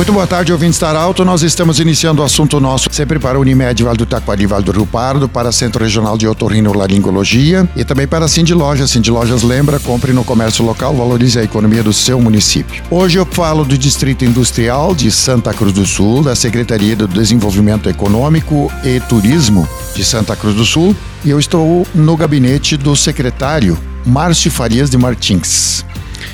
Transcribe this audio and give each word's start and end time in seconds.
Muito 0.00 0.14
boa 0.14 0.26
tarde, 0.26 0.50
ouvintes 0.50 0.78
da 0.78 0.98
Alto. 0.98 1.26
Nós 1.26 1.42
estamos 1.42 1.78
iniciando 1.78 2.22
o 2.22 2.24
assunto 2.24 2.58
nosso 2.58 2.88
sempre 2.90 3.18
para 3.18 3.38
Unimed, 3.38 3.84
Vale 3.84 3.98
do 3.98 4.06
Taquari, 4.06 4.46
Vale 4.46 4.64
do 4.64 4.72
Rio 4.72 4.86
Pardo, 4.86 5.28
para 5.28 5.52
Centro 5.52 5.84
Regional 5.84 6.16
de 6.16 6.26
Otorrinolaringologia 6.26 7.68
e 7.76 7.84
também 7.84 8.08
para 8.08 8.24
a 8.24 8.28
Cindy 8.28 8.54
Lojas. 8.54 8.90
Cindy 8.90 9.10
Lojas 9.10 9.42
lembra, 9.42 9.78
compre 9.78 10.14
no 10.14 10.24
comércio 10.24 10.64
local, 10.64 10.96
valorize 10.96 11.38
a 11.38 11.42
economia 11.42 11.82
do 11.82 11.92
seu 11.92 12.18
município. 12.18 12.82
Hoje 12.90 13.18
eu 13.18 13.26
falo 13.26 13.62
do 13.62 13.76
Distrito 13.76 14.24
Industrial 14.24 14.94
de 14.94 15.10
Santa 15.10 15.52
Cruz 15.52 15.74
do 15.74 15.84
Sul, 15.84 16.22
da 16.22 16.34
Secretaria 16.34 16.96
do 16.96 17.06
Desenvolvimento 17.06 17.90
Econômico 17.90 18.72
e 18.82 19.00
Turismo 19.00 19.68
de 19.94 20.02
Santa 20.02 20.34
Cruz 20.34 20.56
do 20.56 20.64
Sul 20.64 20.96
e 21.22 21.28
eu 21.28 21.38
estou 21.38 21.86
no 21.94 22.16
gabinete 22.16 22.74
do 22.78 22.96
secretário 22.96 23.78
Márcio 24.06 24.50
Farias 24.50 24.88
de 24.88 24.96
Martins, 24.96 25.84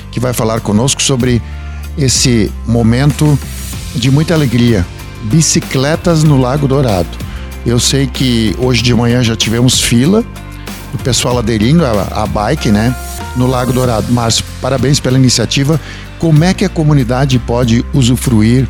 que 0.09 0.21
vai 0.21 0.31
falar 0.31 0.61
conosco 0.61 1.03
sobre 1.03 1.41
esse 1.97 2.49
momento 2.65 3.37
de 3.97 4.11
muita 4.11 4.33
alegria. 4.33 4.85
Bicicletas 5.23 6.23
no 6.23 6.39
Lago 6.39 6.67
Dourado. 6.67 7.09
Eu 7.65 7.79
sei 7.79 8.07
que 8.07 8.55
hoje 8.59 8.81
de 8.81 8.93
manhã 8.93 9.23
já 9.23 9.35
tivemos 9.35 9.81
fila, 9.81 10.23
o 10.93 10.97
pessoal 10.99 11.37
aderindo 11.37 11.85
à, 11.85 12.25
bike, 12.25 12.69
né? 12.69 12.95
No 13.35 13.47
Lago 13.47 13.73
Dourado. 13.73 14.11
Márcio, 14.11 14.45
parabéns 14.61 14.99
pela 14.99 15.17
iniciativa. 15.17 15.79
Como 16.17 16.43
é 16.43 16.53
que 16.53 16.63
a 16.63 16.69
comunidade 16.69 17.37
pode 17.39 17.83
usufruir 17.93 18.67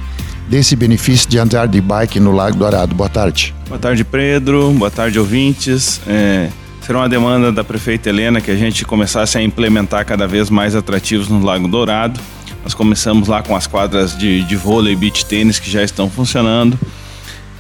desse 0.49 0.75
benefício 0.75 1.29
de 1.29 1.37
andar 1.37 1.67
de 1.67 1.79
bike 1.79 2.19
no 2.19 2.31
Lago 2.31 2.57
Dourado? 2.57 2.95
Boa 2.95 3.09
tarde. 3.09 3.53
Boa 3.67 3.79
tarde, 3.79 4.03
Pedro. 4.03 4.71
Boa 4.71 4.89
tarde, 4.89 5.19
ouvintes. 5.19 6.01
É, 6.07 6.49
será 6.81 6.99
uma 6.99 7.09
demanda 7.09 7.51
da 7.51 7.63
prefeita 7.63 8.09
Helena 8.09 8.41
que 8.41 8.49
a 8.49 8.55
gente 8.55 8.83
começasse 8.83 9.37
a 9.37 9.41
implementar 9.41 10.05
cada 10.05 10.27
vez 10.27 10.49
mais 10.49 10.75
atrativos 10.75 11.27
no 11.27 11.43
Lago 11.43 11.67
Dourado. 11.67 12.19
Nós 12.67 12.73
começamos 12.73 13.29
lá 13.29 13.41
com 13.41 13.55
as 13.55 13.65
quadras 13.65 14.17
de, 14.17 14.43
de 14.43 14.57
vôlei 14.57 14.91
e 14.91 14.95
beach 14.97 15.25
tênis 15.25 15.57
que 15.57 15.71
já 15.71 15.81
estão 15.81 16.09
funcionando. 16.09 16.77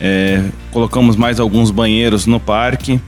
É, 0.01 0.43
colocamos 0.69 1.15
mais 1.15 1.39
alguns 1.39 1.71
banheiros 1.71 2.25
no 2.25 2.41
parque 2.41 2.99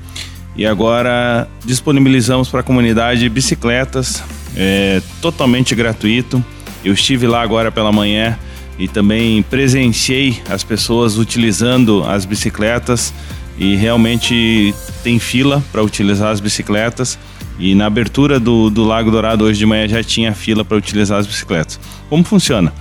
e 0.55 0.65
agora 0.65 1.45
disponibilizamos 1.65 2.47
para 2.47 2.61
a 2.61 2.63
comunidade 2.63 3.27
bicicletas 3.27 4.23
é, 4.55 5.01
totalmente 5.21 5.75
gratuito. 5.75 6.41
Eu 6.85 6.93
estive 6.93 7.27
lá 7.27 7.41
agora 7.41 7.69
pela 7.69 7.91
manhã 7.91 8.39
e 8.77 8.87
também 8.87 9.43
presenciei 9.43 10.41
as 10.49 10.63
pessoas 10.63 11.17
utilizando 11.17 12.05
as 12.05 12.23
bicicletas 12.23 13.13
e 13.57 13.75
realmente 13.75 14.73
tem 15.03 15.19
fila 15.19 15.61
para 15.69 15.83
utilizar 15.83 16.31
as 16.31 16.39
bicicletas. 16.39 17.19
E 17.59 17.75
na 17.75 17.87
abertura 17.87 18.39
do, 18.39 18.69
do 18.69 18.85
Lago 18.85 19.11
Dourado 19.11 19.43
hoje 19.43 19.59
de 19.59 19.65
manhã 19.65 19.87
já 19.87 20.01
tinha 20.01 20.33
fila 20.33 20.63
para 20.63 20.77
utilizar 20.77 21.19
as 21.19 21.27
bicicletas. 21.27 21.79
Como 22.09 22.23
funciona? 22.23 22.73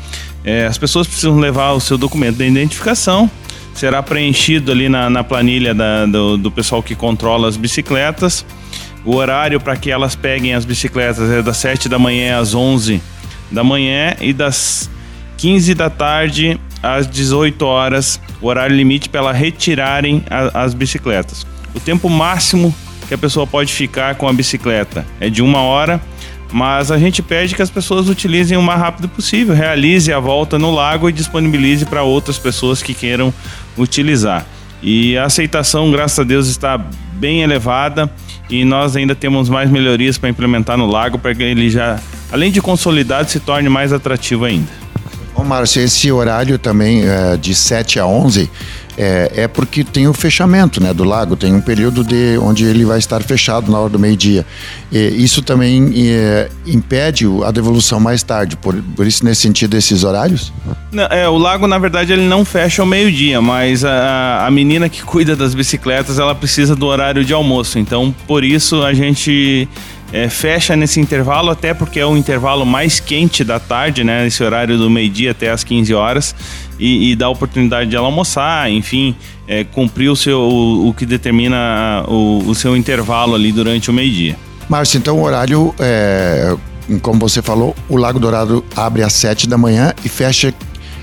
É, 0.44 0.66
as 0.66 0.78
pessoas 0.78 1.06
precisam 1.06 1.36
levar 1.38 1.72
o 1.72 1.80
seu 1.80 1.98
documento 1.98 2.36
de 2.36 2.44
identificação, 2.44 3.28
será 3.74 4.02
preenchido 4.02 4.70
ali 4.70 4.88
na, 4.88 5.10
na 5.10 5.24
planilha 5.24 5.74
da, 5.74 6.06
do, 6.06 6.36
do 6.36 6.50
pessoal 6.50 6.82
que 6.82 6.94
controla 6.94 7.48
as 7.48 7.56
bicicletas. 7.56 8.46
O 9.04 9.16
horário 9.16 9.60
para 9.60 9.76
que 9.76 9.90
elas 9.90 10.14
peguem 10.14 10.54
as 10.54 10.64
bicicletas 10.64 11.28
é 11.30 11.42
das 11.42 11.56
7 11.56 11.88
da 11.88 11.98
manhã 11.98 12.38
às 12.38 12.54
11 12.54 13.00
da 13.50 13.64
manhã 13.64 14.14
e 14.20 14.32
das 14.32 14.90
15 15.38 15.74
da 15.74 15.88
tarde 15.88 16.60
às 16.82 17.08
18 17.08 17.64
horas, 17.64 18.20
o 18.40 18.46
horário 18.46 18.76
limite 18.76 19.08
para 19.08 19.20
elas 19.20 19.36
retirarem 19.36 20.22
a, 20.30 20.62
as 20.62 20.74
bicicletas. 20.74 21.46
O 21.74 21.80
tempo 21.80 22.08
máximo 22.08 22.74
que 23.08 23.14
a 23.14 23.18
pessoa 23.18 23.46
pode 23.46 23.72
ficar 23.72 24.14
com 24.16 24.28
a 24.28 24.32
bicicleta 24.32 25.04
é 25.18 25.30
de 25.30 25.42
uma 25.42 25.62
hora, 25.62 26.00
mas 26.52 26.90
a 26.90 26.98
gente 26.98 27.22
pede 27.22 27.54
que 27.54 27.62
as 27.62 27.70
pessoas 27.70 28.08
utilizem 28.08 28.56
o 28.56 28.62
mais 28.62 28.78
rápido 28.78 29.08
possível, 29.08 29.54
realize 29.54 30.12
a 30.12 30.20
volta 30.20 30.58
no 30.58 30.70
lago 30.70 31.08
e 31.08 31.12
disponibilize 31.12 31.84
para 31.86 32.02
outras 32.02 32.38
pessoas 32.38 32.82
que 32.82 32.94
queiram 32.94 33.32
utilizar. 33.76 34.46
E 34.82 35.16
a 35.16 35.24
aceitação, 35.24 35.90
graças 35.90 36.18
a 36.18 36.22
Deus, 36.22 36.46
está 36.46 36.78
bem 37.14 37.42
elevada 37.42 38.10
e 38.48 38.64
nós 38.64 38.94
ainda 38.94 39.14
temos 39.14 39.48
mais 39.48 39.70
melhorias 39.70 40.16
para 40.16 40.28
implementar 40.28 40.76
no 40.78 40.86
lago 40.86 41.18
para 41.18 41.34
que 41.34 41.42
ele 41.42 41.68
já, 41.68 41.98
além 42.30 42.52
de 42.52 42.60
consolidado, 42.60 43.28
se 43.28 43.40
torne 43.40 43.68
mais 43.68 43.92
atrativo 43.92 44.44
ainda. 44.44 44.68
Bom, 45.34 45.44
Márcio, 45.44 45.82
esse 45.82 46.10
horário 46.10 46.58
também 46.58 47.02
é, 47.04 47.36
de 47.36 47.54
7 47.54 47.98
a 47.98 48.06
11 48.06 48.50
é, 48.98 49.30
é, 49.36 49.48
porque 49.48 49.84
tem 49.84 50.08
o 50.08 50.12
fechamento 50.12 50.82
né, 50.82 50.92
do 50.92 51.04
lago, 51.04 51.36
tem 51.36 51.54
um 51.54 51.60
período 51.60 52.02
de 52.02 52.36
onde 52.38 52.64
ele 52.64 52.84
vai 52.84 52.98
estar 52.98 53.22
fechado 53.22 53.70
na 53.70 53.78
hora 53.78 53.88
do 53.88 53.98
meio-dia. 53.98 54.44
Isso 54.90 55.40
também 55.40 55.92
é, 55.96 56.48
impede 56.66 57.24
a 57.44 57.52
devolução 57.52 58.00
mais 58.00 58.24
tarde, 58.24 58.56
por, 58.56 58.74
por 58.96 59.06
isso, 59.06 59.24
nesse 59.24 59.42
sentido, 59.42 59.76
esses 59.76 60.02
horários? 60.02 60.52
Não, 60.90 61.04
é, 61.04 61.28
o 61.28 61.38
lago, 61.38 61.68
na 61.68 61.78
verdade, 61.78 62.12
ele 62.12 62.26
não 62.26 62.44
fecha 62.44 62.82
ao 62.82 62.86
meio-dia, 62.86 63.40
mas 63.40 63.84
a, 63.84 64.44
a 64.44 64.50
menina 64.50 64.88
que 64.88 65.02
cuida 65.02 65.36
das 65.36 65.54
bicicletas, 65.54 66.18
ela 66.18 66.34
precisa 66.34 66.74
do 66.74 66.86
horário 66.86 67.24
de 67.24 67.32
almoço. 67.32 67.78
Então, 67.78 68.12
por 68.26 68.42
isso, 68.42 68.82
a 68.82 68.92
gente 68.92 69.68
é, 70.12 70.28
fecha 70.28 70.74
nesse 70.74 71.00
intervalo, 71.00 71.50
até 71.50 71.74
porque 71.74 72.00
é 72.00 72.06
o 72.06 72.16
intervalo 72.16 72.64
mais 72.64 72.98
quente 72.98 73.44
da 73.44 73.60
tarde, 73.60 74.02
né? 74.02 74.26
Esse 74.26 74.42
horário 74.42 74.78
do 74.78 74.88
meio-dia 74.88 75.32
até 75.32 75.50
as 75.50 75.62
15 75.62 75.94
horas, 75.94 76.34
e, 76.78 77.10
e 77.10 77.16
dá 77.16 77.26
a 77.26 77.30
oportunidade 77.30 77.90
de 77.90 77.96
ela 77.96 78.06
almoçar, 78.06 78.70
enfim, 78.70 79.14
é, 79.46 79.64
cumprir 79.64 80.08
o, 80.08 80.16
seu, 80.16 80.38
o, 80.38 80.88
o 80.88 80.94
que 80.94 81.04
determina 81.04 82.04
o, 82.06 82.44
o, 82.46 82.54
seu 82.54 82.76
intervalo 82.76 83.34
ali 83.34 83.50
durante 83.52 83.90
o 83.90 83.92
meio-dia. 83.92 84.36
Márcio, 84.68 84.98
então 84.98 85.18
o 85.18 85.22
horário, 85.22 85.74
é, 85.78 86.54
como 87.02 87.18
você 87.18 87.42
falou, 87.42 87.74
o 87.88 87.96
Lago 87.96 88.18
Dourado 88.18 88.64
abre 88.76 89.02
às 89.02 89.12
7 89.14 89.48
da 89.48 89.58
manhã 89.58 89.92
e 90.04 90.08
fecha 90.08 90.54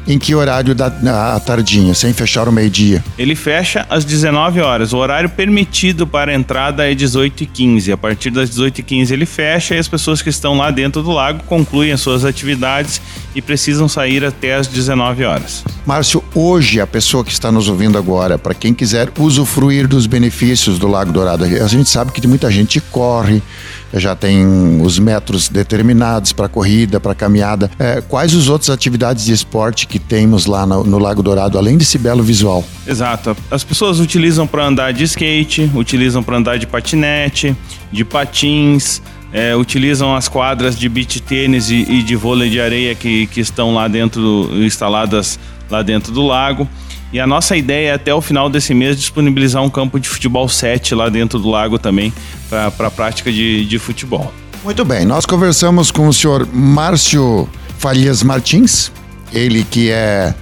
em 0.07 0.19
que 0.19 0.35
horário 0.35 0.75
da 0.75 0.87
à 1.35 1.39
tardinha, 1.39 1.93
sem 1.93 2.13
fechar 2.13 2.47
o 2.47 2.51
meio-dia? 2.51 3.03
Ele 3.17 3.35
fecha 3.35 3.85
às 3.89 4.05
19 4.05 4.61
horas. 4.61 4.93
O 4.93 4.97
horário 4.97 5.29
permitido 5.29 6.05
para 6.05 6.31
a 6.31 6.35
entrada 6.35 6.89
é 6.89 6.93
18h15. 6.93 7.91
A 7.91 7.97
partir 7.97 8.29
das 8.29 8.49
18h15 8.49 9.11
ele 9.11 9.25
fecha 9.25 9.75
e 9.75 9.77
as 9.77 9.87
pessoas 9.87 10.21
que 10.21 10.29
estão 10.29 10.57
lá 10.57 10.71
dentro 10.71 11.01
do 11.01 11.11
lago 11.11 11.43
concluem 11.45 11.91
as 11.91 12.01
suas 12.01 12.23
atividades 12.23 13.01
e 13.33 13.41
precisam 13.41 13.87
sair 13.87 14.23
até 14.23 14.55
às 14.55 14.67
19 14.67 15.23
horas. 15.23 15.63
Márcio, 15.85 16.23
hoje 16.33 16.81
a 16.81 16.87
pessoa 16.87 17.23
que 17.23 17.31
está 17.31 17.51
nos 17.51 17.69
ouvindo 17.69 17.95
agora, 17.95 18.39
para 18.39 18.55
quem 18.55 18.73
quiser 18.73 19.11
usufruir 19.19 19.87
dos 19.87 20.07
benefícios 20.07 20.79
do 20.79 20.87
Lago 20.87 21.11
Dourado, 21.11 21.43
a 21.43 21.67
gente 21.67 21.87
sabe 21.87 22.11
que 22.11 22.27
muita 22.27 22.49
gente 22.49 22.81
corre, 22.81 23.39
já 23.93 24.15
tem 24.15 24.81
os 24.81 24.97
metros 24.97 25.47
determinados 25.47 26.33
para 26.33 26.49
corrida, 26.49 26.99
para 26.99 27.13
caminhada. 27.13 27.69
É, 27.77 28.01
quais 28.01 28.33
os 28.33 28.49
outras 28.49 28.71
atividades 28.71 29.25
de 29.25 29.31
esporte 29.31 29.85
que 29.85 29.99
temos 29.99 30.47
lá 30.47 30.65
no, 30.65 30.83
no 30.83 30.97
Lago 30.97 31.21
Dourado, 31.21 31.55
além 31.55 31.77
desse 31.77 31.99
belo 31.99 32.23
visual? 32.23 32.63
Exato. 32.87 33.37
As 33.51 33.63
pessoas 33.63 33.99
utilizam 33.99 34.47
para 34.47 34.65
andar 34.65 34.91
de 34.91 35.03
skate, 35.03 35.69
utilizam 35.75 36.23
para 36.23 36.37
andar 36.37 36.57
de 36.57 36.65
patinete, 36.65 37.55
de 37.91 38.03
patins. 38.03 39.03
É, 39.33 39.55
utilizam 39.55 40.15
as 40.15 40.27
quadras 40.27 40.77
de 40.77 40.87
beach 40.87 41.19
tênis 41.21 41.69
e, 41.69 41.75
e, 41.75 42.03
de 42.03 42.15
vôlei 42.15 42.49
de 42.49 42.61
areia 42.61 42.95
que, 42.95 43.27
que 43.27 43.41
estão 43.41 43.73
lá 43.73 43.87
dentro, 43.87 44.49
instaladas 44.53 45.37
lá 45.69 45.81
dentro 45.81 46.11
do 46.11 46.25
lago. 46.25 46.67
E 47.11 47.19
a 47.19 47.27
nossa 47.27 47.55
ideia 47.55 47.89
é 47.89 47.93
até 47.93 48.13
o 48.13 48.21
final 48.21 48.49
desse 48.49 48.73
mês 48.73 48.97
disponibilizar 48.97 49.63
um 49.63 49.69
campo 49.69 49.99
de 49.99 50.07
futebol 50.09 50.47
7 50.47 50.95
lá 50.95 51.09
dentro 51.09 51.39
do 51.39 51.49
lago 51.49 51.77
também 51.77 52.13
para 52.49 52.87
a 52.87 52.91
prática 52.91 53.31
de, 53.31 53.65
de 53.65 53.79
futebol. 53.79 54.33
Muito 54.63 54.83
bem, 54.83 55.05
nós 55.05 55.25
conversamos 55.25 55.91
com 55.91 56.07
o 56.07 56.13
senhor 56.13 56.47
Márcio 56.51 57.47
Farias 57.77 58.23
Martins, 58.23 58.91
ele 59.31 59.63
que 59.63 59.91
é 59.91 60.33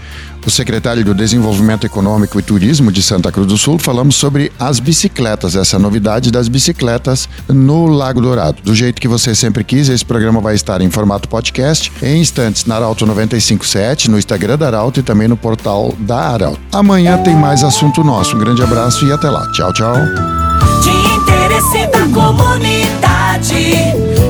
o 0.46 0.52
secretário 0.52 1.04
do 1.04 1.14
Desenvolvimento 1.14 1.86
Econômico 1.86 2.40
e 2.40 2.44
Turismo 2.44 2.92
de 2.92 3.02
Santa 3.02 3.32
Cruz 3.32 3.48
do 3.48 3.58
Sul, 3.58 3.78
falamos 3.80 4.16
sobre 4.16 4.52
as 4.60 4.80
bicicletas, 4.80 5.56
essa 5.56 5.80
novidade 5.80 6.32
das 6.32 6.48
bicicletas 6.48 7.30
no 7.48 7.88
Lago 7.88 8.22
Dourado. 8.22 8.62
Do 8.64 8.76
jeito 8.76 9.02
que 9.02 9.08
você 9.08 9.34
sempre 9.34 9.64
quis, 9.64 9.90
esse 9.90 10.06
programa 10.06 10.42
vai 10.42 10.56
estar 10.56 10.82
em 10.82 10.90
formato 10.90 11.30
podcast, 11.30 11.92
em 12.02 12.22
instantes 12.22 12.66
na 12.66 12.76
Arauto 12.76 13.06
957, 13.06 14.10
no 14.10 14.18
Instagram 14.18 14.58
da 14.58 14.68
Arauto 14.68 15.00
e 15.00 15.04
também 15.04 15.28
no 15.28 15.38
portal 15.38 15.94
da 16.00 16.18
Arauto. 16.18 16.60
Amanhã 16.72 17.18
tem 17.18 17.36
mais 17.36 17.64
assunto 17.64 18.04
nosso. 18.04 18.36
Um 18.36 18.40
grande 18.40 18.62
abraço 18.62 19.06
e 19.06 19.12
até 19.12 19.30
lá. 19.30 19.50
Tchau, 19.52 19.74
tchau. 19.74 19.96
De 20.82 20.90
interesse 21.16 21.88
da 21.88 22.08
comunidade, 22.14 23.56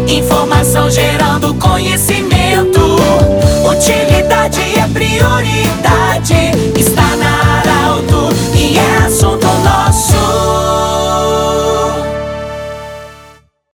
informação 0.07 0.89
gerando 0.89 1.53
conhecimento, 1.55 2.79
utilidade 3.69 4.59
é 4.59 4.87
prioridade 4.87 5.62